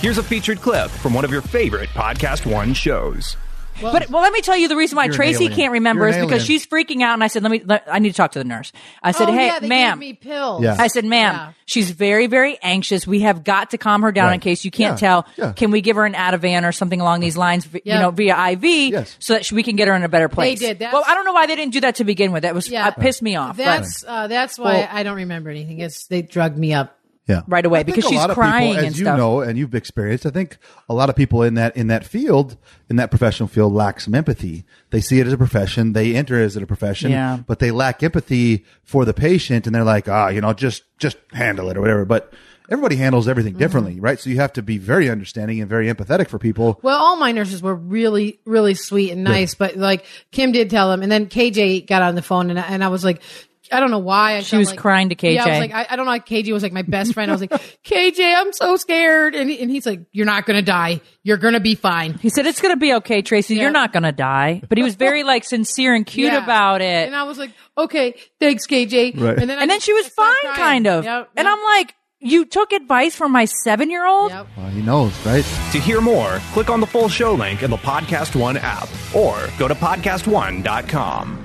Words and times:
Here's 0.00 0.18
a 0.18 0.22
featured 0.22 0.60
clip 0.60 0.90
from 0.90 1.12
one 1.12 1.24
of 1.24 1.32
your 1.32 1.42
favorite 1.42 1.88
Podcast 1.90 2.46
One 2.50 2.72
shows. 2.72 3.36
but 3.80 4.08
well, 4.10 4.22
let 4.22 4.32
me 4.32 4.40
tell 4.40 4.56
you 4.56 4.66
the 4.68 4.76
reason 4.76 4.96
why 4.96 5.08
Tracy 5.08 5.48
can't 5.48 5.72
remember 5.72 6.02
You're 6.08 6.08
is 6.10 6.16
because 6.16 6.30
alien. 6.42 6.46
she's 6.46 6.66
freaking 6.66 7.02
out, 7.02 7.14
and 7.14 7.22
I 7.22 7.28
said, 7.28 7.42
"Let 7.44 7.50
me. 7.52 7.62
Let, 7.64 7.84
I 7.90 7.98
need 8.00 8.10
to 8.10 8.14
talk 8.16 8.32
to 8.32 8.38
the 8.40 8.44
nurse." 8.44 8.72
I 9.02 9.10
said, 9.12 9.28
oh, 9.28 9.32
"Hey, 9.32 9.46
yeah, 9.46 9.58
they 9.60 9.68
ma'am." 9.68 9.98
gave 9.98 10.08
me 10.08 10.12
pills. 10.14 10.62
Yeah. 10.64 10.76
I 10.78 10.86
said, 10.88 11.04
ma'am, 11.04 11.34
Yeah. 11.34 11.52
she's 11.64 11.90
very, 11.92 12.26
very 12.28 12.58
anxious. 12.62 13.06
We 13.06 13.20
have 13.20 13.42
got 13.44 13.70
to 13.70 13.78
calm 13.78 14.02
her 14.02 14.10
down 14.12 14.32
in 14.32 14.40
case 14.40 14.64
you 14.64 14.70
can't 14.72 15.00
Yeah. 15.00 15.08
tell. 15.08 15.26
Yeah. 15.36 15.52
Can 15.52 15.70
we 15.72 15.80
give 15.80 15.94
her 15.96 16.06
an 16.06 16.14
Ativan 16.14 16.66
or 16.68 16.72
something 16.72 17.00
along 17.00 17.20
these 17.20 17.36
lines, 17.36 17.66
v- 17.66 17.82
you 17.84 17.94
know, 17.94 18.10
via 18.10 18.36
IV 18.52 18.64
Yes. 18.64 19.16
so 19.20 19.34
that 19.34 19.44
she, 19.44 19.54
we 19.54 19.62
can 19.62 19.76
get 19.76 19.86
her 19.88 19.94
in 19.94 20.02
a 20.04 20.08
better 20.08 20.28
place? 20.28 20.58
They 20.60 20.66
did. 20.68 20.78
That's- 20.80 20.92
well, 20.92 21.04
I 21.06 21.14
don't 21.14 21.24
know 21.24 21.32
why 21.32 21.46
they 21.46 21.54
didn't 21.56 21.72
do 21.72 21.80
that 21.82 21.96
to 21.96 22.04
begin 22.04 22.32
with. 22.32 22.42
That 22.42 22.54
was, 22.56 22.68
Yeah. 22.68 22.88
uh, 22.88 22.90
pissed 22.92 23.22
me 23.22 23.36
off. 23.36 23.56
That's 23.56 24.04
uh, 24.06 24.26
that's 24.28 24.58
why 24.58 24.74
Well- 24.74 24.88
I 24.90 25.02
don't 25.04 25.16
remember 25.16 25.50
anything. 25.50 25.78
It's 25.80 26.06
they 26.08 26.22
drugged 26.22 26.58
me 26.58 26.72
up. 26.74 26.97
Yeah. 27.28 27.42
Right 27.46 27.66
away, 27.66 27.80
I 27.80 27.82
because 27.82 28.06
a 28.06 28.08
she's 28.08 28.16
lot 28.18 28.30
of 28.30 28.34
crying 28.34 28.68
people, 28.70 28.78
and 28.78 28.86
as 28.88 28.98
you 28.98 29.04
stuff. 29.04 29.18
know, 29.18 29.40
and 29.40 29.58
you've 29.58 29.74
experienced. 29.74 30.24
I 30.24 30.30
think 30.30 30.56
a 30.88 30.94
lot 30.94 31.10
of 31.10 31.14
people 31.16 31.42
in 31.42 31.54
that 31.54 31.76
in 31.76 31.88
that 31.88 32.04
field, 32.06 32.56
in 32.88 32.96
that 32.96 33.10
professional 33.10 33.48
field, 33.48 33.74
lack 33.74 34.00
some 34.00 34.14
empathy. 34.14 34.64
They 34.90 35.00
see 35.02 35.20
it 35.20 35.26
as 35.26 35.32
a 35.34 35.38
profession. 35.38 35.92
They 35.92 36.14
enter 36.16 36.40
it 36.40 36.44
as 36.46 36.56
a 36.56 36.66
profession, 36.66 37.10
Yeah. 37.10 37.40
but 37.46 37.58
they 37.58 37.70
lack 37.70 38.02
empathy 38.02 38.64
for 38.82 39.04
the 39.04 39.12
patient, 39.14 39.66
and 39.66 39.74
they're 39.74 39.84
like, 39.84 40.08
ah, 40.08 40.28
you 40.28 40.40
know, 40.40 40.54
just 40.54 40.84
just 40.98 41.18
handle 41.32 41.68
it 41.68 41.76
or 41.76 41.80
whatever. 41.82 42.04
But 42.06 42.32
everybody 42.70 42.96
handles 42.96 43.28
everything 43.28 43.52
Mm-hmm. 43.52 43.58
differently, 43.60 44.00
right? 44.00 44.18
So 44.18 44.30
you 44.30 44.36
have 44.36 44.52
to 44.54 44.62
be 44.62 44.78
very 44.78 45.08
understanding 45.10 45.60
and 45.60 45.68
very 45.68 45.86
empathetic 45.92 46.28
for 46.28 46.38
people. 46.38 46.78
Well, 46.82 46.98
all 46.98 47.16
my 47.16 47.32
nurses 47.32 47.62
were 47.62 47.74
really, 47.74 48.40
really 48.46 48.74
sweet 48.74 49.10
and 49.10 49.22
nice, 49.24 49.54
but 49.54 49.76
like 49.76 50.04
Kim 50.32 50.52
did 50.52 50.70
tell 50.70 50.90
them, 50.90 51.02
and 51.02 51.12
then 51.12 51.26
KJ 51.26 51.86
got 51.86 52.00
on 52.02 52.14
the 52.14 52.22
phone, 52.22 52.48
and 52.50 52.58
I, 52.58 52.62
and 52.62 52.82
I 52.82 52.88
was 52.88 53.04
like. 53.04 53.20
I 53.72 53.80
don't 53.80 53.90
know 53.90 53.98
why. 53.98 54.36
I 54.36 54.40
She 54.40 54.50
felt 54.50 54.58
was 54.60 54.70
like- 54.70 54.78
crying 54.78 55.08
to 55.10 55.16
Yeah, 55.32 55.44
I 55.44 55.46
KJ. 55.46 55.50
was 55.50 55.58
like, 55.60 55.74
I, 55.74 55.86
I 55.90 55.96
don't 55.96 56.06
know. 56.06 56.12
KJ 56.12 56.52
was 56.52 56.62
like 56.62 56.72
my 56.72 56.82
best 56.82 57.14
friend. 57.14 57.30
I 57.30 57.34
was 57.34 57.40
like, 57.40 57.50
KJ, 57.84 58.34
I'm 58.36 58.52
so 58.52 58.76
scared, 58.76 59.34
and, 59.34 59.48
he- 59.50 59.60
and 59.60 59.70
he's 59.70 59.86
like, 59.86 60.00
You're 60.12 60.26
not 60.26 60.46
gonna 60.46 60.62
die. 60.62 61.00
You're 61.22 61.36
gonna 61.36 61.60
be 61.60 61.74
fine. 61.74 62.14
he 62.14 62.28
said, 62.30 62.46
it's 62.46 62.60
going 62.60 62.72
to 62.72 62.78
be 62.80 62.94
okay, 62.94 63.20
Tracy. 63.22 63.54
Yeah. 63.56 63.62
You're 63.64 63.70
not 63.72 63.92
going 63.92 64.04
to 64.04 64.12
die. 64.12 64.62
But 64.66 64.78
he 64.78 64.84
was 64.84 64.94
very 64.94 65.24
like 65.24 65.44
sincere 65.44 65.94
and 65.94 66.06
cute 66.06 66.32
Yeah. 66.32 66.42
about 66.42 66.80
it. 66.80 67.06
And 67.06 67.14
I 67.14 67.24
was 67.24 67.36
like, 67.38 67.50
Okay, 67.76 68.14
thanks, 68.40 68.66
KJ. 68.66 69.20
Right. 69.20 69.38
And 69.38 69.50
then, 69.50 69.58
I 69.58 69.62
and 69.62 69.70
then 69.70 69.76
just- 69.76 69.86
she 69.86 69.92
was 69.92 70.06
I 70.06 70.10
fine, 70.10 70.34
crying. 70.54 70.56
kind 70.56 70.86
of. 70.86 71.04
Yep, 71.04 71.30
And 71.36 71.44
yep, 71.46 71.54
I'm 71.58 71.62
like, 71.64 71.94
you 72.20 72.46
took 72.46 72.72
advice 72.72 73.14
from 73.14 73.30
my 73.30 73.44
seven 73.44 73.90
year 73.90 74.06
old? 74.06 74.30
yep. 74.30 74.46
Well, 74.56 74.68
he 74.70 74.80
knows, 74.82 75.12
right? 75.26 75.44
To 75.72 75.78
hear 75.78 76.00
more, 76.00 76.40
click 76.52 76.70
on 76.70 76.80
the 76.80 76.86
full 76.86 77.08
show 77.08 77.34
link 77.34 77.62
in 77.62 77.70
the 77.70 77.76
Podcast 77.76 78.34
One 78.34 78.56
app 78.56 78.88
or 79.14 79.38
go 79.58 79.68
to 79.68 79.74
podcastone.com. 79.74 81.44